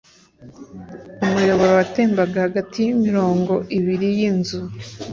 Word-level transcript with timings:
Umuyoboro 1.25 1.71
watembaga 1.79 2.37
hagati 2.47 2.77
y'imirongo 2.85 3.53
ibiri 3.77 4.07
y'amazu. 4.21 4.59